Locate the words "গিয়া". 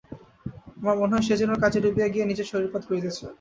2.07-2.25